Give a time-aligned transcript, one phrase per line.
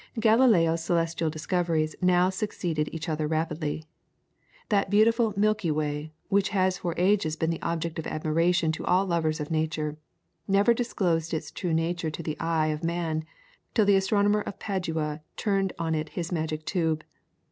[0.19, 3.85] Galileo's celestial discoveries now succeeded each other rapidly.
[4.69, 9.05] That beautiful Milky Way, which has for ages been the object of admiration to all
[9.05, 9.97] lovers of nature,
[10.47, 13.25] never disclosed its true nature to the eye of man
[13.75, 17.03] till the astronomer of Padua turned on it his magic tube.